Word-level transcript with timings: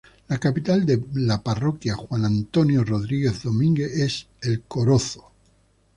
La 0.29 0.39
capital 0.39 0.83
de 0.87 0.95
Parroquia 1.37 1.93
Juan 1.93 2.25
Antonio 2.25 2.83
Rodríguez 2.83 3.43
Domínguez 3.43 3.91
es 3.99 4.27
El 4.41 4.63
Corozo. 4.63 5.29